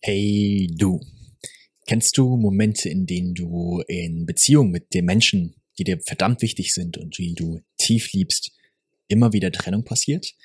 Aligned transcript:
Hey 0.00 0.70
du, 0.76 1.00
kennst 1.86 2.16
du 2.16 2.36
Momente, 2.36 2.88
in 2.88 3.04
denen 3.04 3.34
du 3.34 3.82
in 3.88 4.26
Beziehung 4.26 4.70
mit 4.70 4.94
den 4.94 5.04
Menschen, 5.04 5.56
die 5.76 5.82
dir 5.82 5.98
verdammt 6.00 6.40
wichtig 6.40 6.72
sind 6.72 6.96
und 6.96 7.18
die 7.18 7.34
du 7.34 7.60
tief 7.78 8.12
liebst, 8.12 8.52
immer 9.08 9.32
wieder 9.32 9.50
Trennung 9.50 9.82
passiert? 9.82 10.36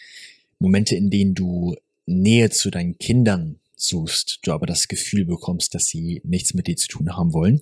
Momente, 0.58 0.96
in 0.96 1.12
denen 1.12 1.36
du 1.36 1.76
Nähe 2.08 2.50
zu 2.50 2.72
deinen 2.72 2.98
Kindern 2.98 3.60
suchst, 3.76 4.40
du 4.42 4.52
aber 4.54 4.66
das 4.66 4.88
Gefühl 4.88 5.24
bekommst, 5.24 5.76
dass 5.76 5.86
sie 5.86 6.22
nichts 6.26 6.56
mit 6.56 6.66
dir 6.66 6.76
zu 6.76 6.88
tun 6.88 7.16
haben 7.16 7.32
wollen? 7.32 7.62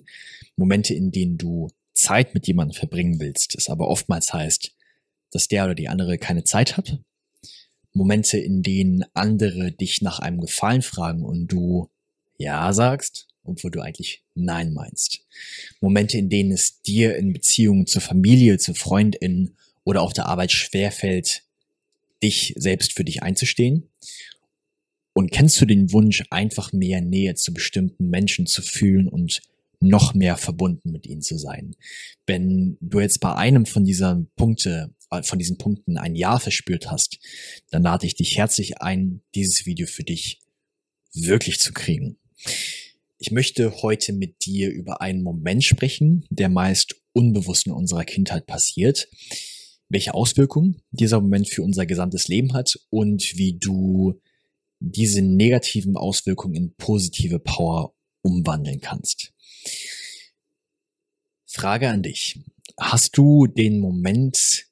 Momente, 0.56 0.94
in 0.94 1.10
denen 1.10 1.36
du 1.36 1.68
Zeit 1.92 2.32
mit 2.32 2.46
jemandem 2.46 2.74
verbringen 2.74 3.20
willst, 3.20 3.54
es 3.54 3.68
aber 3.68 3.88
oftmals 3.88 4.32
heißt, 4.32 4.74
dass 5.30 5.46
der 5.46 5.66
oder 5.66 5.74
die 5.74 5.88
andere 5.88 6.16
keine 6.16 6.44
Zeit 6.44 6.78
hat 6.78 7.02
Momente, 7.94 8.38
in 8.38 8.62
denen 8.62 9.04
andere 9.14 9.72
dich 9.72 10.02
nach 10.02 10.18
einem 10.18 10.40
Gefallen 10.40 10.82
fragen 10.82 11.24
und 11.24 11.48
du 11.48 11.88
Ja 12.38 12.72
sagst, 12.72 13.28
obwohl 13.44 13.70
du 13.70 13.80
eigentlich 13.80 14.22
Nein 14.34 14.72
meinst. 14.72 15.26
Momente, 15.80 16.18
in 16.18 16.28
denen 16.30 16.52
es 16.52 16.80
dir 16.82 17.16
in 17.16 17.32
Beziehungen 17.32 17.86
zur 17.86 18.02
Familie, 18.02 18.58
zu 18.58 18.74
Freundinnen 18.74 19.56
oder 19.84 20.02
auf 20.02 20.12
der 20.12 20.26
Arbeit 20.26 20.52
schwerfällt, 20.52 21.42
dich 22.22 22.54
selbst 22.56 22.92
für 22.92 23.04
dich 23.04 23.22
einzustehen. 23.22 23.90
Und 25.12 25.30
kennst 25.30 25.60
du 25.60 25.66
den 25.66 25.92
Wunsch, 25.92 26.22
einfach 26.30 26.72
mehr 26.72 27.00
Nähe 27.00 27.34
zu 27.34 27.52
bestimmten 27.52 28.08
Menschen 28.08 28.46
zu 28.46 28.62
fühlen 28.62 29.08
und 29.08 29.42
noch 29.80 30.14
mehr 30.14 30.36
verbunden 30.36 30.92
mit 30.92 31.06
ihnen 31.06 31.20
zu 31.20 31.36
sein? 31.36 31.76
Wenn 32.26 32.78
du 32.80 33.00
jetzt 33.00 33.20
bei 33.20 33.34
einem 33.34 33.66
von 33.66 33.84
dieser 33.84 34.24
Punkte 34.36 34.94
von 35.22 35.38
diesen 35.38 35.58
Punkten 35.58 35.98
ein 35.98 36.14
Ja 36.14 36.38
verspürt 36.38 36.90
hast, 36.90 37.18
dann 37.70 37.82
lade 37.82 38.06
ich 38.06 38.14
dich 38.14 38.36
herzlich 38.36 38.80
ein, 38.80 39.22
dieses 39.34 39.66
Video 39.66 39.86
für 39.86 40.04
dich 40.04 40.40
wirklich 41.12 41.60
zu 41.60 41.72
kriegen. 41.72 42.18
Ich 43.18 43.30
möchte 43.30 43.82
heute 43.82 44.12
mit 44.12 44.46
dir 44.46 44.70
über 44.70 45.00
einen 45.00 45.22
Moment 45.22 45.62
sprechen, 45.62 46.26
der 46.30 46.48
meist 46.48 46.96
unbewusst 47.12 47.66
in 47.66 47.72
unserer 47.72 48.04
Kindheit 48.04 48.46
passiert, 48.46 49.08
welche 49.88 50.14
Auswirkungen 50.14 50.82
dieser 50.90 51.20
Moment 51.20 51.48
für 51.48 51.62
unser 51.62 51.86
gesamtes 51.86 52.28
Leben 52.28 52.54
hat 52.54 52.80
und 52.90 53.36
wie 53.36 53.58
du 53.58 54.20
diese 54.80 55.22
negativen 55.22 55.96
Auswirkungen 55.96 56.54
in 56.54 56.74
positive 56.74 57.38
Power 57.38 57.94
umwandeln 58.22 58.80
kannst. 58.80 59.32
Frage 61.46 61.90
an 61.90 62.02
dich. 62.02 62.40
Hast 62.80 63.16
du 63.18 63.46
den 63.46 63.78
Moment 63.78 64.66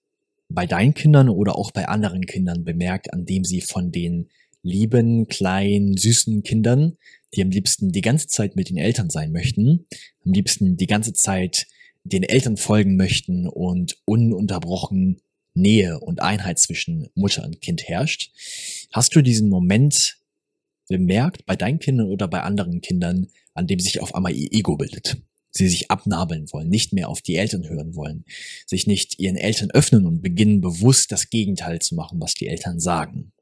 bei 0.51 0.67
deinen 0.67 0.95
Kindern 0.95 1.29
oder 1.29 1.56
auch 1.56 1.70
bei 1.70 1.89
anderen 1.89 2.27
Kindern 2.27 2.65
bemerkt, 2.65 3.12
an 3.12 3.25
dem 3.25 3.45
sie 3.45 3.61
von 3.61 3.93
den 3.93 4.29
lieben, 4.62 5.29
kleinen, 5.29 5.97
süßen 5.97 6.42
Kindern, 6.42 6.97
die 7.34 7.42
am 7.42 7.51
liebsten 7.51 7.92
die 7.92 8.01
ganze 8.01 8.27
Zeit 8.27 8.57
mit 8.57 8.69
den 8.69 8.77
Eltern 8.77 9.09
sein 9.09 9.33
möchten, 9.33 9.87
am 10.25 10.33
liebsten 10.33 10.77
die 10.77 10.89
ganze 10.89 11.12
Zeit 11.12 11.67
den 12.03 12.25
Eltern 12.25 12.57
folgen 12.57 12.97
möchten 12.97 13.47
und 13.47 13.97
ununterbrochen 14.05 15.20
Nähe 15.55 16.01
und 16.01 16.20
Einheit 16.20 16.59
zwischen 16.59 17.09
Mutter 17.14 17.45
und 17.45 17.61
Kind 17.61 17.89
herrscht. 17.89 18.33
Hast 18.92 19.14
du 19.14 19.23
diesen 19.23 19.48
Moment 19.48 20.19
bemerkt 20.89 21.47
bei 21.47 21.57
deinen 21.57 21.79
Kindern 21.79 22.09
oder 22.09 22.27
bei 22.27 22.41
anderen 22.42 22.81
Kindern, 22.81 23.29
an 23.55 23.67
dem 23.67 23.79
sich 23.79 24.01
auf 24.01 24.14
einmal 24.14 24.35
ihr 24.35 24.53
Ego 24.53 24.77
bildet? 24.77 25.23
Sie 25.51 25.69
sich 25.69 25.91
abnabeln 25.91 26.47
wollen, 26.53 26.69
nicht 26.69 26.93
mehr 26.93 27.09
auf 27.09 27.23
die 27.23 27.37
Eltern 27.37 27.69
hören 27.69 27.95
wollen, 27.97 28.25
sich 28.67 28.87
nicht 28.87 29.19
ihren 29.19 29.37
Eltern 29.37 29.70
öffnen 29.70 30.07
und 30.07 30.23
beginnen 30.23 30.61
bewusst 30.61 31.12
das 31.12 31.31
Gegenteil 31.31 31.81
zu 31.81 31.95
machen, 31.95 32.20
was 32.20 32.34
die 32.34 32.47
Eltern 32.47 32.81
sagen. 32.81 33.33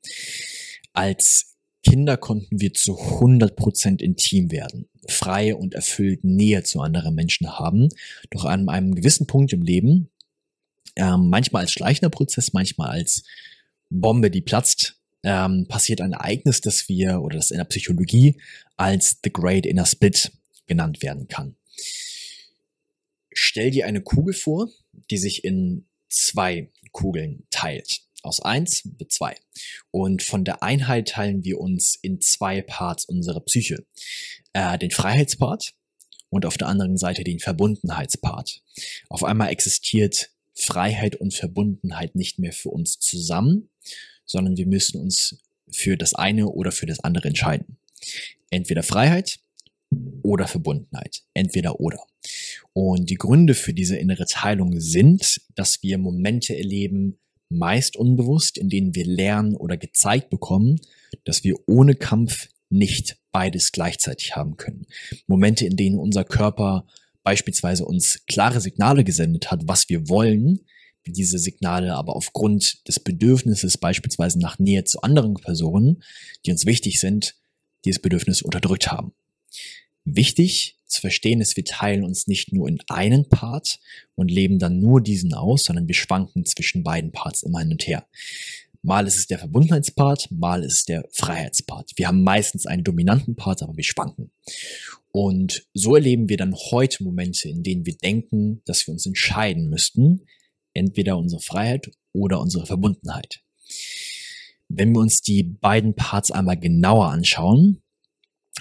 Als 0.93 1.57
Kinder 1.83 2.17
konnten 2.17 2.61
wir 2.61 2.75
zu 2.75 2.99
100% 2.99 4.03
intim 4.03 4.51
werden, 4.51 4.89
freie 5.07 5.57
und 5.57 5.75
erfüllt 5.75 6.25
Nähe 6.25 6.63
zu 6.63 6.81
anderen 6.81 7.15
Menschen 7.15 7.59
haben, 7.59 7.89
doch 8.31 8.45
an 8.45 8.69
einem 8.69 8.95
gewissen 8.95 9.27
Punkt 9.27 9.53
im 9.53 9.63
Leben, 9.63 10.11
ähm, 10.97 11.29
manchmal 11.29 11.63
als 11.63 11.73
schleichender 11.73 12.11
Prozess, 12.11 12.53
manchmal 12.53 12.91
als 12.91 13.23
Bombe, 13.91 14.31
die 14.31 14.41
platzt, 14.41 14.97
ähm, 15.23 15.67
passiert 15.69 16.01
ein 16.01 16.13
Ereignis, 16.13 16.61
das 16.61 16.89
wir 16.89 17.21
oder 17.23 17.37
das 17.37 17.51
in 17.51 17.59
der 17.59 17.65
Psychologie 17.65 18.41
als 18.77 19.19
The 19.23 19.33
Great 19.33 19.67
Inner 19.67 19.87
Split 19.87 20.33
genannt 20.67 21.03
werden 21.03 21.29
kann. 21.29 21.57
Stell 23.51 23.71
dir 23.71 23.87
eine 23.87 24.03
Kugel 24.03 24.35
vor, 24.35 24.69
die 25.11 25.17
sich 25.17 25.43
in 25.43 25.87
zwei 26.11 26.71
Kugeln 26.93 27.47
teilt. 27.49 28.03
Aus 28.23 28.41
eins 28.41 28.83
wird 28.99 29.11
zwei. 29.11 29.37
Und 29.91 30.23
von 30.23 30.45
der 30.45 30.63
Einheit 30.63 31.09
teilen 31.09 31.45
wir 31.45 31.59
uns 31.59 31.99
in 32.03 32.21
zwei 32.21 32.61
Parts 32.61 33.07
unserer 33.07 33.41
Psyche. 33.41 33.87
Äh, 34.53 34.77
den 34.77 34.91
Freiheitspart 34.91 35.73
und 36.29 36.45
auf 36.45 36.59
der 36.59 36.69
anderen 36.69 36.99
Seite 36.99 37.25
den 37.25 37.39
Verbundenheitspart. 37.39 38.63
Auf 39.09 39.25
einmal 39.25 39.49
existiert 39.49 40.31
Freiheit 40.55 41.17
und 41.17 41.33
Verbundenheit 41.33 42.17
nicht 42.17 42.39
mehr 42.39 42.53
für 42.53 42.69
uns 42.69 42.99
zusammen, 42.99 43.71
sondern 44.27 44.59
wir 44.59 44.67
müssen 44.67 45.01
uns 45.01 45.39
für 45.73 45.97
das 45.97 46.13
eine 46.13 46.49
oder 46.49 46.71
für 46.71 46.85
das 46.85 47.01
andere 47.01 47.29
entscheiden. 47.29 47.79
Entweder 48.51 48.83
Freiheit 48.83 49.41
oder 50.29 50.47
Verbundenheit. 50.47 51.23
Entweder 51.33 51.81
oder. 51.81 51.99
Und 52.75 53.09
die 53.09 53.17
Gründe 53.17 53.55
für 53.55 53.73
diese 53.73 53.97
innere 53.97 54.27
Teilung 54.27 54.79
sind, 54.79 55.41
dass 55.55 55.83
wir 55.83 55.97
Momente 55.97 56.55
erleben, 56.55 57.19
meist 57.49 57.97
unbewusst, 57.97 58.59
in 58.59 58.69
denen 58.69 58.95
wir 58.95 59.07
lernen 59.07 59.57
oder 59.57 59.79
gezeigt 59.79 60.29
bekommen, 60.29 60.79
dass 61.25 61.45
wir 61.45 61.57
ohne 61.67 61.95
Kampf 61.95 62.49
nicht 62.69 63.17
beides 63.33 63.73
gleichzeitig 63.73 64.37
haben 64.37 64.59
können. 64.59 64.87
Momente, 65.27 65.65
in 65.65 65.77
denen 65.77 65.99
unser 65.99 66.25
Körper 66.25 66.87
beispielsweise 67.23 67.87
uns 67.87 68.27
klare 68.27 68.61
Signale 68.61 69.05
gesendet 69.05 69.51
hat, 69.51 69.63
was 69.65 69.89
wir 69.89 70.11
wollen, 70.11 70.61
diese 71.07 71.39
Signale 71.39 71.95
aber 71.95 72.15
aufgrund 72.15 72.87
des 72.87 73.01
Bedürfnisses 73.01 73.79
beispielsweise 73.79 74.39
nach 74.39 74.59
Nähe 74.59 74.85
zu 74.85 75.01
anderen 75.01 75.35
Personen, 75.35 76.03
die 76.45 76.51
uns 76.51 76.67
wichtig 76.67 77.01
sind, 77.01 77.35
dieses 77.87 78.03
Bedürfnis 78.03 78.43
unterdrückt 78.43 78.93
haben. 78.93 79.15
Wichtig 80.17 80.77
zu 80.87 81.03
verstehen 81.03 81.41
ist, 81.41 81.57
wir 81.57 81.65
teilen 81.65 82.03
uns 82.03 82.27
nicht 82.27 82.53
nur 82.53 82.69
in 82.69 82.79
einen 82.89 83.29
Part 83.29 83.79
und 84.15 84.31
leben 84.31 84.59
dann 84.59 84.81
nur 84.81 85.03
diesen 85.03 85.35
aus, 85.35 85.65
sondern 85.65 85.87
wir 85.87 85.95
schwanken 85.95 86.47
zwischen 86.47 86.83
beiden 86.83 87.13
Parts 87.13 87.43
immer 87.43 87.61
hin 87.61 87.73
und 87.73 87.87
her. 87.87 88.07
Mal 88.83 89.07
ist 89.07 89.17
es 89.19 89.27
der 89.27 89.39
Verbundenheitspart, 89.39 90.31
mal 90.31 90.63
ist 90.63 90.75
es 90.75 90.85
der 90.85 91.05
Freiheitspart. 91.13 91.93
Wir 91.97 92.09
haben 92.09 92.23
meistens 92.23 92.65
einen 92.65 92.85
dominanten 92.85 93.37
Part, 93.37 93.63
aber 93.63 93.77
wir 93.77 93.85
schwanken. 93.85 94.31
Und 95.11 95.67
so 95.75 95.95
erleben 95.95 96.29
wir 96.29 96.37
dann 96.37 96.55
heute 96.55 97.03
Momente, 97.05 97.49
in 97.49 97.63
denen 97.63 97.85
wir 97.85 97.97
denken, 97.97 98.63
dass 98.65 98.87
wir 98.87 98.93
uns 98.93 99.05
entscheiden 99.05 99.69
müssten, 99.69 100.23
entweder 100.75 101.19
unsere 101.19 101.43
Freiheit 101.43 101.91
oder 102.13 102.41
unsere 102.41 102.67
Verbundenheit. 102.67 103.43
Wenn 104.69 104.93
wir 104.93 105.01
uns 105.01 105.23
die 105.23 105.43
beiden 105.43 105.95
Parts 105.95 106.31
einmal 106.31 106.59
genauer 106.59 107.09
anschauen, 107.09 107.83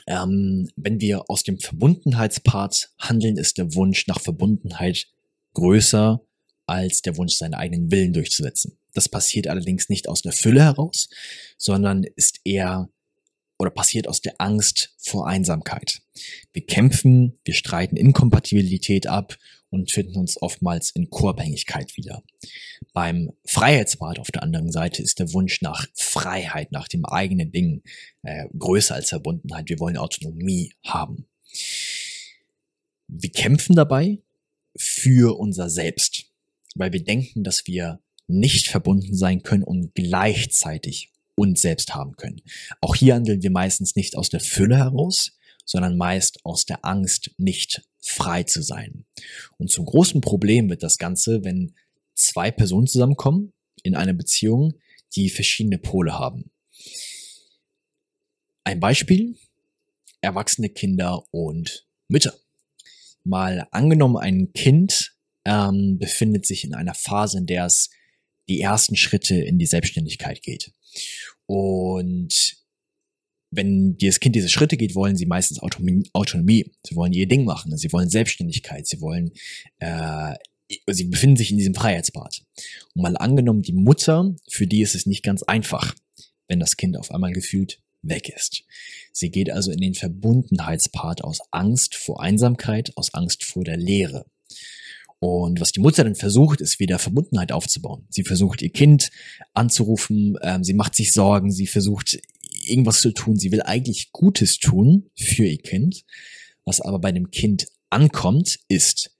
ähm, 0.07 0.69
wenn 0.75 0.99
wir 1.01 1.29
aus 1.29 1.43
dem 1.43 1.59
Verbundenheitspart 1.59 2.89
handeln, 2.97 3.37
ist 3.37 3.57
der 3.57 3.75
Wunsch 3.75 4.07
nach 4.07 4.21
Verbundenheit 4.21 5.07
größer 5.53 6.21
als 6.65 7.01
der 7.01 7.17
Wunsch, 7.17 7.35
seinen 7.35 7.53
eigenen 7.53 7.91
Willen 7.91 8.13
durchzusetzen. 8.13 8.77
Das 8.93 9.09
passiert 9.09 9.47
allerdings 9.47 9.89
nicht 9.89 10.09
aus 10.09 10.21
der 10.21 10.33
Fülle 10.33 10.63
heraus, 10.63 11.09
sondern 11.57 12.03
ist 12.03 12.39
eher 12.43 12.89
oder 13.59 13.71
passiert 13.71 14.07
aus 14.07 14.21
der 14.21 14.35
Angst 14.39 14.93
vor 14.97 15.27
Einsamkeit. 15.27 16.01
Wir 16.53 16.65
kämpfen, 16.65 17.39
wir 17.43 17.53
streiten 17.53 17.97
Inkompatibilität 17.97 19.07
ab 19.07 19.37
und 19.69 19.91
finden 19.91 20.17
uns 20.17 20.41
oftmals 20.41 20.91
in 20.91 21.09
Co-Abhängigkeit 21.09 21.95
wieder. 21.97 22.23
Beim 22.93 23.31
Freiheitsbad 23.45 24.19
auf 24.19 24.31
der 24.31 24.43
anderen 24.43 24.71
Seite 24.71 25.01
ist 25.03 25.19
der 25.19 25.33
Wunsch 25.33 25.61
nach 25.61 25.87
Freiheit, 25.93 26.71
nach 26.71 26.87
dem 26.87 27.05
eigenen 27.05 27.51
Ding 27.51 27.83
äh, 28.23 28.45
größer 28.57 28.95
als 28.95 29.09
Verbundenheit. 29.09 29.69
Wir 29.69 29.79
wollen 29.79 29.97
Autonomie 29.97 30.73
haben. 30.85 31.25
Wir 33.07 33.31
kämpfen 33.31 33.75
dabei 33.75 34.19
für 34.77 35.37
unser 35.37 35.69
Selbst, 35.69 36.25
weil 36.75 36.93
wir 36.93 37.03
denken, 37.03 37.43
dass 37.43 37.67
wir 37.67 37.99
nicht 38.27 38.67
verbunden 38.67 39.15
sein 39.15 39.43
können 39.43 39.63
und 39.63 39.95
gleichzeitig 39.95 41.11
uns 41.35 41.61
selbst 41.61 41.95
haben 41.95 42.15
können. 42.17 42.41
Auch 42.81 42.95
hier 42.95 43.15
handeln 43.15 43.41
wir 43.41 43.51
meistens 43.51 43.95
nicht 43.95 44.17
aus 44.17 44.29
der 44.29 44.39
Fülle 44.39 44.77
heraus, 44.77 45.37
sondern 45.65 45.97
meist 45.97 46.43
aus 46.45 46.65
der 46.65 46.83
Angst, 46.83 47.31
nicht 47.37 47.83
frei 48.07 48.43
zu 48.43 48.61
sein. 48.61 49.05
Und 49.57 49.69
zum 49.69 49.85
großen 49.85 50.21
Problem 50.21 50.69
wird 50.69 50.83
das 50.83 50.97
Ganze, 50.97 51.43
wenn 51.43 51.75
zwei 52.13 52.51
Personen 52.51 52.87
zusammenkommen 52.87 53.53
in 53.83 53.95
einer 53.95 54.13
Beziehung, 54.13 54.73
die 55.15 55.29
verschiedene 55.29 55.77
Pole 55.77 56.17
haben. 56.17 56.51
Ein 58.63 58.79
Beispiel, 58.79 59.37
erwachsene 60.21 60.69
Kinder 60.69 61.23
und 61.31 61.85
Mütter. 62.07 62.33
Mal 63.23 63.67
angenommen, 63.71 64.17
ein 64.17 64.51
Kind 64.53 65.13
ähm, 65.45 65.97
befindet 65.99 66.45
sich 66.45 66.63
in 66.63 66.73
einer 66.73 66.93
Phase, 66.93 67.37
in 67.39 67.45
der 67.45 67.65
es 67.65 67.89
die 68.49 68.61
ersten 68.61 68.95
Schritte 68.95 69.35
in 69.35 69.59
die 69.59 69.65
Selbstständigkeit 69.65 70.41
geht. 70.41 70.71
Und 71.45 72.57
wenn 73.51 73.97
das 73.97 74.19
Kind 74.19 74.35
diese 74.35 74.49
Schritte 74.49 74.77
geht, 74.77 74.95
wollen 74.95 75.15
sie 75.15 75.25
meistens 75.25 75.59
Autonomie. 75.59 76.71
Sie 76.85 76.95
wollen 76.95 77.13
ihr 77.13 77.27
Ding 77.27 77.45
machen. 77.45 77.75
Sie 77.77 77.91
wollen 77.93 78.09
Selbstständigkeit. 78.09 78.87
Sie 78.87 79.01
wollen, 79.01 79.31
äh, 79.79 80.33
sie 80.87 81.05
befinden 81.05 81.37
sich 81.37 81.51
in 81.51 81.57
diesem 81.57 81.73
Freiheitsbad. 81.73 82.41
Und 82.93 83.01
mal 83.01 83.17
angenommen, 83.17 83.61
die 83.61 83.73
Mutter, 83.73 84.35
für 84.49 84.67
die 84.67 84.81
ist 84.81 84.95
es 84.95 85.05
nicht 85.05 85.23
ganz 85.23 85.43
einfach, 85.43 85.95
wenn 86.47 86.59
das 86.59 86.77
Kind 86.77 86.97
auf 86.97 87.11
einmal 87.11 87.31
gefühlt 87.31 87.79
weg 88.01 88.29
ist. 88.29 88.63
Sie 89.11 89.31
geht 89.31 89.49
also 89.49 89.71
in 89.71 89.79
den 89.79 89.95
Verbundenheitspart 89.95 91.23
aus 91.23 91.39
Angst 91.51 91.95
vor 91.95 92.21
Einsamkeit, 92.21 92.91
aus 92.95 93.13
Angst 93.13 93.43
vor 93.43 93.63
der 93.63 93.77
Leere. 93.77 94.25
Und 95.19 95.59
was 95.59 95.71
die 95.71 95.79
Mutter 95.79 96.03
dann 96.03 96.15
versucht, 96.15 96.61
ist 96.61 96.79
wieder 96.79 96.99
Verbundenheit 96.99 97.51
aufzubauen. 97.51 98.05
Sie 98.09 98.23
versucht 98.23 98.61
ihr 98.61 98.69
Kind 98.69 99.09
anzurufen, 99.53 100.37
ähm, 100.43 100.63
sie 100.63 100.75
macht 100.75 100.95
sich 100.95 101.11
Sorgen, 101.11 101.51
sie 101.51 101.65
versucht 101.65 102.19
irgendwas 102.69 103.01
zu 103.01 103.11
tun, 103.11 103.37
sie 103.37 103.51
will 103.51 103.61
eigentlich 103.61 104.11
Gutes 104.11 104.57
tun 104.59 105.09
für 105.15 105.45
ihr 105.45 105.57
Kind. 105.57 106.03
Was 106.65 106.81
aber 106.81 106.99
bei 106.99 107.11
dem 107.11 107.31
Kind 107.31 107.67
ankommt, 107.89 108.59
ist, 108.67 109.11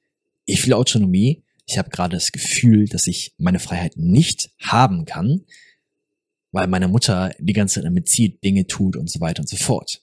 ich 0.45 0.65
will 0.65 0.73
Autonomie, 0.73 1.44
ich 1.65 1.77
habe 1.77 1.89
gerade 1.89 2.15
das 2.15 2.31
Gefühl, 2.31 2.88
dass 2.88 3.07
ich 3.07 3.33
meine 3.38 3.59
Freiheit 3.59 3.97
nicht 3.97 4.51
haben 4.59 5.05
kann, 5.05 5.45
weil 6.51 6.67
meine 6.67 6.88
Mutter 6.88 7.33
die 7.39 7.53
ganze 7.53 7.75
Zeit 7.75 7.85
damit 7.85 8.07
zieht, 8.07 8.44
Dinge 8.44 8.67
tut 8.67 8.95
und 8.95 9.09
so 9.09 9.19
weiter 9.19 9.41
und 9.41 9.49
so 9.49 9.57
fort. 9.57 10.01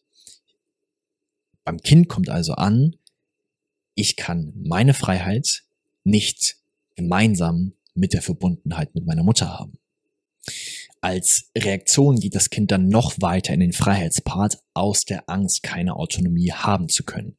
Beim 1.65 1.79
Kind 1.79 2.09
kommt 2.09 2.29
also 2.29 2.55
an, 2.55 2.97
ich 3.95 4.17
kann 4.17 4.53
meine 4.57 4.93
Freiheit 4.93 5.65
nicht 6.05 6.57
gemeinsam 6.97 7.73
mit 7.95 8.13
der 8.13 8.23
Verbundenheit 8.23 8.95
mit 8.95 9.07
meiner 9.07 9.23
Mutter 9.23 9.59
haben. 9.59 9.79
Als 11.05 11.51
Reaktion 11.55 12.19
geht 12.19 12.35
das 12.35 12.49
Kind 12.49 12.71
dann 12.71 12.89
noch 12.89 13.21
weiter 13.21 13.53
in 13.53 13.61
den 13.61 13.75
Freiheitspart 13.75 14.57
aus 14.73 15.05
der 15.05 15.29
Angst, 15.29 15.63
keine 15.63 15.97
Autonomie 15.97 16.51
haben 16.51 16.89
zu 16.89 17.05
können. 17.05 17.37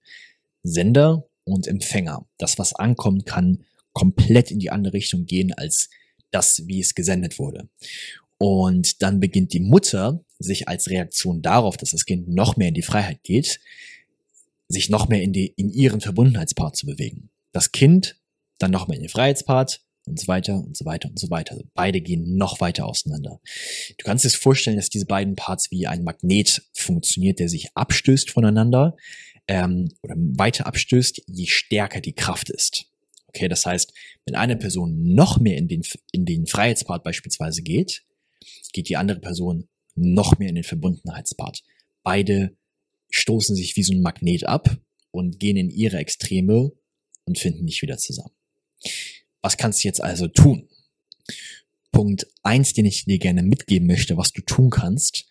Sender 0.61 1.27
und 1.45 1.65
Empfänger. 1.65 2.27
Das, 2.37 2.59
was 2.59 2.75
ankommt, 2.75 3.25
kann 3.25 3.63
komplett 3.91 4.51
in 4.51 4.59
die 4.59 4.69
andere 4.69 4.93
Richtung 4.93 5.25
gehen 5.25 5.51
als 5.51 5.89
das, 6.29 6.67
wie 6.67 6.79
es 6.79 6.93
gesendet 6.93 7.39
wurde. 7.39 7.67
Und 8.37 9.01
dann 9.01 9.19
beginnt 9.19 9.51
die 9.51 9.61
Mutter 9.61 10.23
sich 10.37 10.67
als 10.67 10.91
Reaktion 10.91 11.41
darauf, 11.41 11.75
dass 11.75 11.89
das 11.89 12.05
Kind 12.05 12.27
noch 12.27 12.57
mehr 12.57 12.67
in 12.67 12.75
die 12.75 12.83
Freiheit 12.83 13.23
geht, 13.23 13.59
sich 14.67 14.91
noch 14.91 15.09
mehr 15.09 15.23
in, 15.23 15.33
die, 15.33 15.47
in 15.57 15.71
ihren 15.71 16.01
Verbundenheitspart 16.01 16.75
zu 16.75 16.85
bewegen. 16.85 17.31
Das 17.51 17.71
Kind 17.71 18.21
dann 18.59 18.69
noch 18.69 18.87
mehr 18.87 18.97
in 18.97 19.05
den 19.05 19.09
Freiheitspart 19.09 19.81
und 20.07 20.19
so 20.19 20.27
weiter 20.27 20.55
und 20.55 20.77
so 20.77 20.85
weiter 20.85 21.09
und 21.09 21.19
so 21.19 21.29
weiter. 21.29 21.53
Also 21.53 21.65
beide 21.73 22.01
gehen 22.01 22.35
noch 22.37 22.59
weiter 22.59 22.85
auseinander. 22.85 23.39
Du 23.97 24.03
kannst 24.03 24.25
dir 24.25 24.29
vorstellen, 24.29 24.77
dass 24.77 24.89
diese 24.89 25.05
beiden 25.05 25.35
Parts 25.35 25.71
wie 25.71 25.87
ein 25.87 26.03
Magnet 26.03 26.63
funktioniert, 26.73 27.39
der 27.39 27.49
sich 27.49 27.69
abstößt 27.75 28.31
voneinander 28.31 28.95
ähm, 29.47 29.89
oder 30.01 30.15
weiter 30.17 30.67
abstößt, 30.67 31.23
je 31.27 31.45
stärker 31.47 32.01
die 32.01 32.13
Kraft 32.13 32.49
ist. 32.49 32.85
Okay, 33.27 33.47
das 33.47 33.65
heißt, 33.65 33.93
wenn 34.25 34.35
eine 34.35 34.55
Person 34.55 35.13
noch 35.13 35.39
mehr 35.39 35.57
in 35.57 35.67
den, 35.67 35.83
in 36.11 36.25
den 36.25 36.47
Freiheitspart 36.47 37.03
beispielsweise 37.03 37.61
geht, 37.61 38.03
geht 38.71 38.89
die 38.89 38.97
andere 38.97 39.19
Person 39.19 39.67
noch 39.95 40.39
mehr 40.39 40.49
in 40.49 40.55
den 40.55 40.63
Verbundenheitspart. 40.63 41.63
Beide 42.03 42.55
stoßen 43.09 43.55
sich 43.55 43.75
wie 43.75 43.83
so 43.83 43.93
ein 43.93 44.01
Magnet 44.01 44.45
ab 44.45 44.77
und 45.11 45.39
gehen 45.39 45.57
in 45.57 45.69
ihre 45.69 45.97
Extreme 45.97 46.71
und 47.25 47.39
finden 47.39 47.65
nicht 47.65 47.81
wieder 47.81 47.97
zusammen. 47.97 48.33
Was 49.45 49.57
kannst 49.57 49.83
du 49.83 49.87
jetzt 49.87 50.01
also 50.01 50.27
tun? 50.27 50.67
Punkt 51.91 52.25
eins, 52.41 52.73
den 52.73 52.87
ich 52.87 53.05
dir 53.05 53.19
gerne 53.19 53.43
mitgeben 53.43 53.85
möchte, 53.85 54.17
was 54.17 54.31
du 54.31 54.41
tun 54.41 54.71
kannst, 54.71 55.27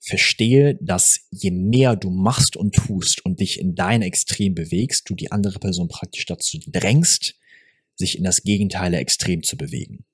verstehe, 0.00 0.78
dass 0.80 1.26
je 1.30 1.50
mehr 1.50 1.94
du 1.94 2.08
machst 2.08 2.56
und 2.56 2.74
tust 2.74 3.22
und 3.26 3.40
dich 3.40 3.60
in 3.60 3.74
dein 3.74 4.00
Extrem 4.00 4.54
bewegst, 4.54 5.10
du 5.10 5.14
die 5.14 5.32
andere 5.32 5.58
Person 5.58 5.88
praktisch 5.88 6.24
dazu 6.24 6.60
drängst, 6.66 7.34
sich 7.94 8.16
in 8.16 8.24
das 8.24 8.42
gegenteilige 8.42 9.02
Extrem 9.02 9.42
zu 9.42 9.58
bewegen. 9.58 10.06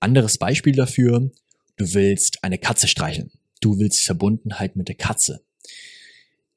Anderes 0.00 0.38
Beispiel 0.38 0.72
dafür, 0.74 1.30
du 1.76 1.92
willst 1.92 2.42
eine 2.42 2.56
Katze 2.56 2.88
streicheln. 2.88 3.32
Du 3.60 3.78
willst 3.80 4.00
Verbundenheit 4.00 4.76
mit 4.76 4.88
der 4.88 4.94
Katze. 4.94 5.44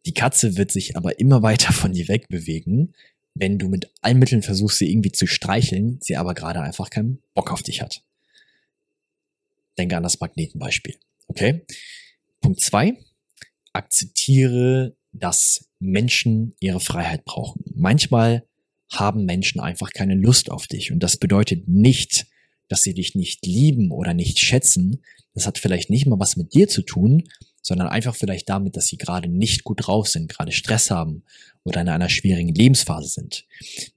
Die 0.05 0.13
Katze 0.13 0.55
wird 0.55 0.71
sich 0.71 0.95
aber 0.95 1.19
immer 1.19 1.41
weiter 1.41 1.73
von 1.73 1.91
dir 1.91 2.07
wegbewegen, 2.07 2.93
wenn 3.35 3.59
du 3.59 3.67
mit 3.67 3.91
allen 4.01 4.17
Mitteln 4.17 4.41
versuchst, 4.41 4.79
sie 4.79 4.89
irgendwie 4.89 5.11
zu 5.11 5.27
streicheln, 5.27 5.99
sie 6.01 6.15
aber 6.15 6.33
gerade 6.33 6.61
einfach 6.61 6.89
keinen 6.89 7.21
Bock 7.33 7.51
auf 7.51 7.61
dich 7.61 7.81
hat. 7.81 8.01
Denke 9.77 9.97
an 9.97 10.03
das 10.03 10.19
Magnetenbeispiel. 10.19 10.95
Okay? 11.27 11.65
Punkt 12.41 12.61
zwei: 12.61 12.97
Akzeptiere, 13.73 14.95
dass 15.11 15.69
Menschen 15.79 16.55
ihre 16.59 16.79
Freiheit 16.79 17.25
brauchen. 17.25 17.63
Manchmal 17.75 18.47
haben 18.91 19.25
Menschen 19.25 19.59
einfach 19.59 19.91
keine 19.91 20.15
Lust 20.15 20.49
auf 20.49 20.67
dich. 20.67 20.91
Und 20.91 20.99
das 20.99 21.17
bedeutet 21.17 21.67
nicht, 21.67 22.27
dass 22.67 22.83
sie 22.83 22.93
dich 22.93 23.15
nicht 23.15 23.45
lieben 23.45 23.91
oder 23.91 24.13
nicht 24.13 24.39
schätzen. 24.39 25.03
Das 25.33 25.45
hat 25.45 25.57
vielleicht 25.57 25.89
nicht 25.89 26.05
mal 26.05 26.19
was 26.19 26.35
mit 26.35 26.53
dir 26.53 26.67
zu 26.67 26.81
tun, 26.81 27.23
sondern 27.61 27.87
einfach 27.87 28.15
vielleicht 28.15 28.47
damit, 28.49 28.75
dass 28.77 28.87
sie 28.87 28.97
gerade 28.97 29.27
nicht 29.27 29.63
gut 29.63 29.87
drauf 29.87 30.07
sind, 30.07 30.29
gerade 30.29 30.51
Stress 30.51 30.91
haben 30.91 31.23
oder 31.63 31.81
in 31.81 31.89
einer 31.89 32.09
schwierigen 32.09 32.53
Lebensphase 32.53 33.09
sind. 33.09 33.45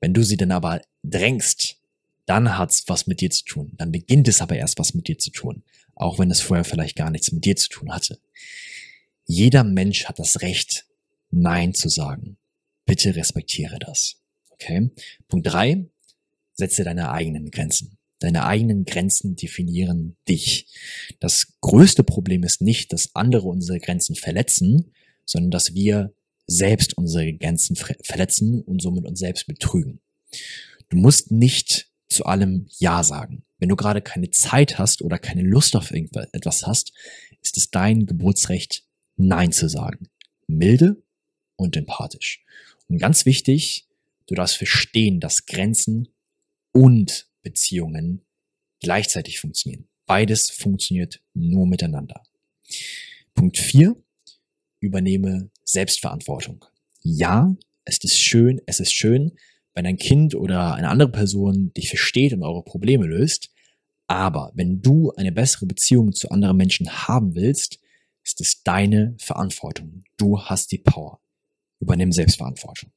Wenn 0.00 0.14
du 0.14 0.22
sie 0.22 0.36
dann 0.36 0.52
aber 0.52 0.80
drängst, 1.02 1.76
dann 2.24 2.58
hat's 2.58 2.84
was 2.88 3.06
mit 3.06 3.20
dir 3.20 3.30
zu 3.30 3.44
tun. 3.44 3.72
Dann 3.76 3.92
beginnt 3.92 4.28
es 4.28 4.40
aber 4.40 4.56
erst 4.56 4.78
was 4.78 4.94
mit 4.94 5.08
dir 5.08 5.18
zu 5.18 5.30
tun, 5.30 5.62
auch 5.94 6.18
wenn 6.18 6.30
es 6.30 6.40
vorher 6.40 6.64
vielleicht 6.64 6.96
gar 6.96 7.10
nichts 7.10 7.30
mit 7.32 7.44
dir 7.44 7.56
zu 7.56 7.68
tun 7.68 7.92
hatte. 7.92 8.18
Jeder 9.26 9.64
Mensch 9.64 10.06
hat 10.06 10.18
das 10.18 10.40
Recht, 10.40 10.86
Nein 11.30 11.74
zu 11.74 11.90
sagen. 11.90 12.38
Bitte 12.86 13.14
respektiere 13.14 13.78
das. 13.78 14.16
Okay? 14.48 14.90
Punkt 15.28 15.46
drei: 15.46 15.86
Setze 16.54 16.84
deine 16.84 17.10
eigenen 17.10 17.50
Grenzen. 17.50 17.97
Deine 18.20 18.44
eigenen 18.44 18.84
Grenzen 18.84 19.36
definieren 19.36 20.16
dich. 20.28 20.66
Das 21.20 21.54
größte 21.60 22.02
Problem 22.02 22.42
ist 22.42 22.60
nicht, 22.60 22.92
dass 22.92 23.14
andere 23.14 23.46
unsere 23.46 23.78
Grenzen 23.78 24.16
verletzen, 24.16 24.92
sondern 25.24 25.50
dass 25.50 25.74
wir 25.74 26.12
selbst 26.46 26.96
unsere 26.96 27.32
Grenzen 27.34 27.76
verletzen 27.76 28.62
und 28.62 28.82
somit 28.82 29.04
uns 29.04 29.18
selbst 29.18 29.46
betrügen. 29.46 30.00
Du 30.88 30.96
musst 30.96 31.30
nicht 31.30 31.90
zu 32.08 32.24
allem 32.24 32.66
Ja 32.78 33.04
sagen. 33.04 33.44
Wenn 33.58 33.68
du 33.68 33.76
gerade 33.76 34.00
keine 34.00 34.30
Zeit 34.30 34.78
hast 34.78 35.02
oder 35.02 35.18
keine 35.18 35.42
Lust 35.42 35.76
auf 35.76 35.90
irgendetwas 35.90 36.66
hast, 36.66 36.92
ist 37.42 37.56
es 37.56 37.70
dein 37.70 38.06
Geburtsrecht, 38.06 38.84
Nein 39.16 39.52
zu 39.52 39.68
sagen. 39.68 40.08
Milde 40.46 41.02
und 41.56 41.76
empathisch. 41.76 42.44
Und 42.88 42.98
ganz 42.98 43.26
wichtig, 43.26 43.86
du 44.26 44.34
darfst 44.34 44.56
verstehen, 44.56 45.20
dass 45.20 45.46
Grenzen 45.46 46.08
und 46.72 47.28
Beziehungen 47.50 48.24
gleichzeitig 48.80 49.40
funktionieren. 49.40 49.88
Beides 50.06 50.50
funktioniert 50.50 51.22
nur 51.34 51.66
miteinander. 51.66 52.22
Punkt 53.34 53.58
vier: 53.58 53.96
Übernehme 54.80 55.50
Selbstverantwortung. 55.64 56.64
Ja, 57.02 57.54
es 57.84 57.98
ist 58.04 58.18
schön, 58.18 58.60
es 58.66 58.80
ist 58.80 58.92
schön, 58.92 59.38
wenn 59.74 59.86
ein 59.86 59.96
Kind 59.96 60.34
oder 60.34 60.74
eine 60.74 60.88
andere 60.88 61.10
Person 61.10 61.72
dich 61.72 61.88
versteht 61.88 62.32
und 62.32 62.42
eure 62.42 62.62
Probleme 62.62 63.06
löst. 63.06 63.50
Aber 64.06 64.52
wenn 64.54 64.80
du 64.80 65.12
eine 65.12 65.32
bessere 65.32 65.66
Beziehung 65.66 66.12
zu 66.12 66.30
anderen 66.30 66.56
Menschen 66.56 67.08
haben 67.08 67.34
willst, 67.34 67.78
ist 68.24 68.40
es 68.40 68.62
deine 68.62 69.14
Verantwortung. 69.18 70.04
Du 70.16 70.40
hast 70.42 70.72
die 70.72 70.78
Power. 70.78 71.20
Übernimm 71.80 72.12
Selbstverantwortung. 72.12 72.92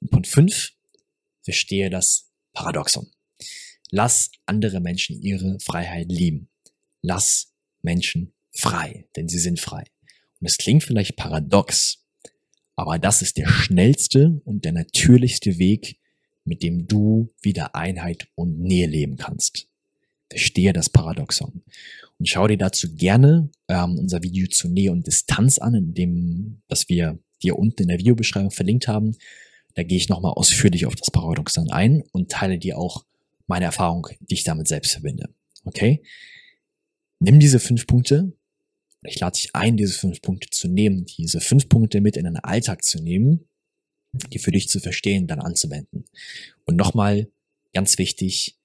Und 0.00 0.10
Punkt 0.10 0.26
fünf: 0.26 0.72
Verstehe 1.42 1.90
das 1.90 2.30
Paradoxon. 2.52 3.10
Lass 3.94 4.30
andere 4.46 4.80
Menschen 4.80 5.20
ihre 5.20 5.60
Freiheit 5.60 6.10
lieben. 6.10 6.48
Lass 7.02 7.52
Menschen 7.82 8.32
frei, 8.50 9.06
denn 9.16 9.28
sie 9.28 9.38
sind 9.38 9.60
frei. 9.60 9.84
Und 10.40 10.46
es 10.46 10.56
klingt 10.56 10.82
vielleicht 10.82 11.14
paradox, 11.16 12.02
aber 12.74 12.98
das 12.98 13.20
ist 13.20 13.36
der 13.36 13.46
schnellste 13.46 14.40
und 14.46 14.64
der 14.64 14.72
natürlichste 14.72 15.58
Weg, 15.58 15.98
mit 16.44 16.62
dem 16.62 16.86
du 16.88 17.28
wieder 17.42 17.74
Einheit 17.74 18.28
und 18.34 18.60
Nähe 18.60 18.86
leben 18.86 19.18
kannst. 19.18 19.68
Verstehe 20.30 20.72
das 20.72 20.88
Paradoxon. 20.88 21.62
Und 22.18 22.28
schau 22.28 22.48
dir 22.48 22.56
dazu 22.56 22.94
gerne 22.94 23.50
ähm, 23.68 23.98
unser 23.98 24.22
Video 24.22 24.48
zu 24.48 24.68
Nähe 24.68 24.90
und 24.90 25.06
Distanz 25.06 25.58
an, 25.58 25.74
in 25.74 25.92
dem, 25.92 26.62
das 26.66 26.88
wir 26.88 27.18
dir 27.42 27.58
unten 27.58 27.82
in 27.82 27.88
der 27.88 27.98
Videobeschreibung 27.98 28.50
verlinkt 28.50 28.88
haben. 28.88 29.16
Da 29.74 29.82
gehe 29.82 29.98
ich 29.98 30.08
nochmal 30.08 30.32
ausführlich 30.32 30.86
auf 30.86 30.96
das 30.96 31.10
Paradoxon 31.10 31.70
ein 31.70 32.02
und 32.12 32.30
teile 32.30 32.58
dir 32.58 32.78
auch 32.78 33.04
meine 33.52 33.66
Erfahrung, 33.66 34.08
die 34.20 34.32
ich 34.32 34.44
damit 34.44 34.66
selbst 34.66 34.92
verbinde. 34.92 35.28
Okay? 35.64 36.02
Nimm 37.20 37.38
diese 37.38 37.60
fünf 37.60 37.86
Punkte. 37.86 38.32
Ich 39.02 39.20
lade 39.20 39.34
dich 39.34 39.54
ein, 39.54 39.76
diese 39.76 39.92
fünf 39.92 40.22
Punkte 40.22 40.48
zu 40.48 40.68
nehmen, 40.68 41.04
diese 41.04 41.38
fünf 41.38 41.68
Punkte 41.68 42.00
mit 42.00 42.16
in 42.16 42.24
deinen 42.24 42.38
Alltag 42.38 42.82
zu 42.82 43.02
nehmen, 43.02 43.46
die 44.32 44.38
für 44.38 44.52
dich 44.52 44.70
zu 44.70 44.80
verstehen, 44.80 45.26
dann 45.26 45.38
anzuwenden. 45.40 46.06
Und 46.64 46.76
nochmal 46.76 47.30
ganz 47.74 47.98
wichtig, 47.98 48.56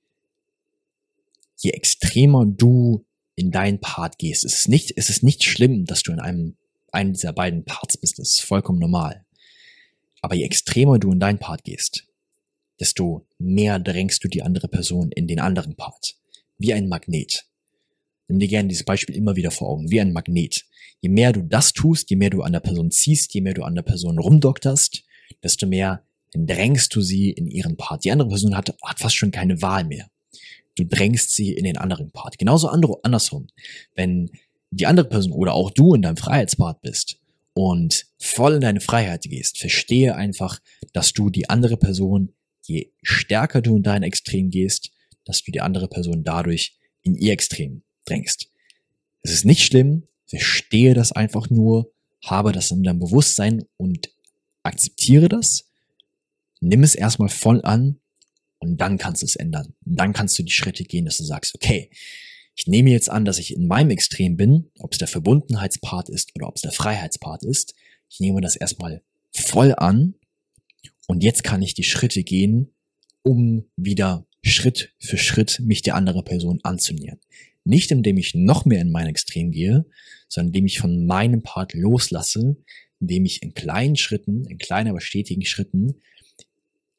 je 1.57 1.71
extremer 1.71 2.45
du 2.45 3.05
in 3.35 3.51
deinen 3.51 3.81
Part 3.81 4.17
gehst, 4.17 4.45
es 4.45 4.67
ist 4.67 5.09
es 5.09 5.21
nicht 5.21 5.43
schlimm, 5.43 5.83
dass 5.83 6.01
du 6.01 6.13
in 6.13 6.21
einem 6.21 6.55
einen 6.93 7.11
dieser 7.11 7.33
beiden 7.33 7.65
Parts 7.65 7.97
bist, 7.97 8.19
das 8.19 8.29
ist 8.29 8.41
vollkommen 8.41 8.79
normal. 8.79 9.25
Aber 10.21 10.35
je 10.35 10.45
extremer 10.45 10.97
du 10.97 11.11
in 11.11 11.19
deinen 11.19 11.39
Part 11.39 11.65
gehst, 11.65 12.07
desto 12.79 13.26
mehr 13.39 13.79
drängst 13.79 14.23
du 14.23 14.27
die 14.27 14.41
andere 14.41 14.67
Person 14.67 15.11
in 15.11 15.27
den 15.27 15.39
anderen 15.39 15.75
Part. 15.75 16.15
Wie 16.57 16.73
ein 16.73 16.87
Magnet. 16.87 17.45
Nimm 18.27 18.39
dir 18.39 18.47
gerne 18.47 18.69
dieses 18.69 18.83
Beispiel 18.83 19.15
immer 19.15 19.35
wieder 19.35 19.51
vor 19.51 19.69
Augen, 19.69 19.89
wie 19.89 20.01
ein 20.01 20.11
Magnet. 20.11 20.65
Je 21.01 21.09
mehr 21.09 21.31
du 21.31 21.43
das 21.43 21.73
tust, 21.73 22.09
je 22.09 22.15
mehr 22.15 22.29
du 22.29 22.41
an 22.41 22.53
der 22.53 22.59
Person 22.59 22.91
ziehst, 22.91 23.33
je 23.33 23.41
mehr 23.41 23.53
du 23.53 23.63
an 23.63 23.75
der 23.75 23.83
Person 23.83 24.19
rumdokterst, 24.19 25.03
desto 25.43 25.67
mehr 25.67 26.03
drängst 26.33 26.93
du 26.95 27.01
sie 27.01 27.31
in 27.31 27.47
ihren 27.47 27.77
Part. 27.77 28.03
Die 28.03 28.11
andere 28.11 28.29
Person 28.29 28.57
hat, 28.57 28.75
hat 28.83 28.99
fast 28.99 29.15
schon 29.15 29.31
keine 29.31 29.61
Wahl 29.61 29.85
mehr. 29.85 30.09
Du 30.75 30.83
drängst 30.83 31.35
sie 31.35 31.53
in 31.53 31.63
den 31.63 31.77
anderen 31.77 32.11
Part. 32.11 32.37
Genauso 32.37 32.69
andersrum. 32.69 33.47
Wenn 33.95 34.29
die 34.71 34.85
andere 34.85 35.07
Person 35.07 35.31
oder 35.31 35.53
auch 35.53 35.71
du 35.71 35.93
in 35.93 36.01
deinem 36.01 36.17
Freiheitspart 36.17 36.81
bist 36.81 37.17
und 37.53 38.05
voll 38.19 38.55
in 38.55 38.61
deine 38.61 38.81
Freiheit 38.81 39.23
gehst, 39.23 39.57
verstehe 39.57 40.15
einfach, 40.15 40.59
dass 40.93 41.13
du 41.13 41.29
die 41.29 41.49
andere 41.49 41.77
Person, 41.77 42.33
je 42.67 42.91
stärker 43.01 43.61
du 43.61 43.77
in 43.77 43.83
dein 43.83 44.03
Extrem 44.03 44.49
gehst, 44.49 44.91
dass 45.25 45.43
du 45.43 45.51
die 45.51 45.61
andere 45.61 45.87
Person 45.87 46.23
dadurch 46.23 46.77
in 47.01 47.15
ihr 47.15 47.33
Extrem 47.33 47.83
drängst. 48.05 48.49
Es 49.21 49.31
ist 49.31 49.45
nicht 49.45 49.63
schlimm, 49.65 50.07
verstehe 50.25 50.93
das 50.93 51.11
einfach 51.11 51.49
nur, 51.49 51.91
habe 52.23 52.51
das 52.51 52.71
in 52.71 52.83
deinem 52.83 52.99
Bewusstsein 52.99 53.65
und 53.77 54.09
akzeptiere 54.63 55.29
das, 55.29 55.69
nimm 56.59 56.83
es 56.83 56.95
erstmal 56.95 57.29
voll 57.29 57.61
an 57.63 57.99
und 58.59 58.81
dann 58.81 58.97
kannst 58.97 59.21
du 59.21 59.25
es 59.25 59.35
ändern. 59.35 59.73
Und 59.85 59.95
dann 59.95 60.13
kannst 60.13 60.37
du 60.37 60.43
die 60.43 60.51
Schritte 60.51 60.83
gehen, 60.83 61.05
dass 61.05 61.17
du 61.17 61.23
sagst, 61.23 61.55
okay, 61.55 61.89
ich 62.55 62.67
nehme 62.67 62.89
jetzt 62.89 63.09
an, 63.09 63.23
dass 63.23 63.37
ich 63.37 63.53
in 63.55 63.67
meinem 63.67 63.91
Extrem 63.91 64.35
bin, 64.35 64.71
ob 64.79 64.93
es 64.93 64.97
der 64.97 65.07
Verbundenheitspart 65.07 66.09
ist 66.09 66.35
oder 66.35 66.47
ob 66.47 66.55
es 66.55 66.63
der 66.63 66.71
Freiheitspart 66.71 67.43
ist. 67.43 67.75
Ich 68.09 68.19
nehme 68.19 68.41
das 68.41 68.55
erstmal 68.55 69.03
voll 69.31 69.75
an 69.75 70.15
und 71.07 71.23
jetzt 71.23 71.43
kann 71.43 71.61
ich 71.61 71.73
die 71.73 71.83
Schritte 71.83 72.23
gehen, 72.23 72.73
um 73.23 73.65
wieder 73.75 74.25
Schritt 74.43 74.93
für 74.99 75.17
Schritt 75.17 75.59
mich 75.59 75.81
der 75.81 75.95
anderen 75.95 76.23
Person 76.23 76.59
anzunähern. 76.63 77.19
Nicht 77.63 77.91
indem 77.91 78.17
ich 78.17 78.35
noch 78.35 78.65
mehr 78.65 78.81
in 78.81 78.91
mein 78.91 79.07
Extrem 79.07 79.51
gehe, 79.51 79.85
sondern 80.29 80.49
indem 80.49 80.65
ich 80.67 80.79
von 80.79 81.05
meinem 81.05 81.41
Part 81.43 81.73
loslasse, 81.73 82.57
indem 82.99 83.25
ich 83.25 83.41
in 83.43 83.53
kleinen 83.53 83.95
Schritten, 83.95 84.45
in 84.45 84.57
kleinen 84.57 84.89
aber 84.89 85.01
stetigen 85.01 85.45
Schritten 85.45 85.95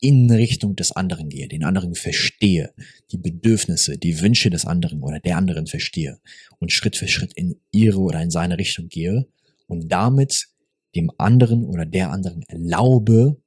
in 0.00 0.30
Richtung 0.30 0.76
des 0.76 0.92
anderen 0.92 1.28
gehe, 1.28 1.48
den 1.48 1.64
anderen 1.64 1.94
verstehe, 1.94 2.72
die 3.10 3.18
Bedürfnisse, 3.18 3.98
die 3.98 4.20
Wünsche 4.20 4.50
des 4.50 4.64
anderen 4.64 5.02
oder 5.02 5.18
der 5.18 5.36
anderen 5.36 5.66
verstehe 5.66 6.20
und 6.58 6.72
Schritt 6.72 6.96
für 6.96 7.08
Schritt 7.08 7.32
in 7.32 7.60
ihre 7.72 7.98
oder 7.98 8.22
in 8.22 8.30
seine 8.30 8.58
Richtung 8.58 8.88
gehe 8.88 9.26
und 9.66 9.90
damit 9.90 10.48
dem 10.94 11.10
anderen 11.18 11.64
oder 11.64 11.84
der 11.84 12.10
anderen 12.10 12.42
erlaube, 12.44 13.40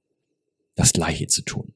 das 0.75 0.93
Gleiche 0.93 1.27
zu 1.27 1.41
tun. 1.41 1.73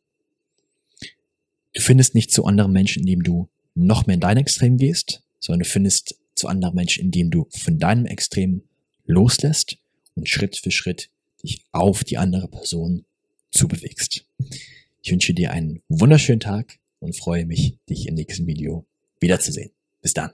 Du 1.74 1.82
findest 1.82 2.16
nicht 2.16 2.32
zu 2.32 2.46
anderen 2.46 2.72
Menschen, 2.72 3.02
indem 3.02 3.24
du 3.24 3.50
noch 3.74 4.08
mehr 4.08 4.16
in 4.16 4.22
dein 4.22 4.38
Extrem 4.38 4.78
gehst, 4.78 5.22
sondern 5.40 5.60
du 5.60 5.66
findest 5.66 6.16
zu 6.36 6.48
anderen 6.48 6.75
Menschen, 6.75 7.04
indem 7.04 7.32
du 7.32 7.48
von 7.50 7.78
deinem 7.80 8.06
Extrem 8.06 8.64
loslässt 9.06 9.78
und 10.16 10.30
Schritt 10.30 10.56
für 10.56 10.72
Schritt 10.72 11.10
dich 11.44 11.62
auf 11.72 12.04
die 12.04 12.18
andere 12.18 12.48
Person 12.48 13.06
zubewegst. 13.52 14.25
Ich 15.02 15.12
wünsche 15.12 15.34
dir 15.34 15.52
einen 15.52 15.82
wunderschönen 15.88 16.40
Tag 16.40 16.80
und 17.00 17.16
freue 17.16 17.46
mich, 17.46 17.78
dich 17.90 18.08
im 18.08 18.16
nächsten 18.16 18.48
Video 18.48 18.86
wiederzusehen. 19.20 19.72
Bis 20.02 20.14
dann. 20.14 20.32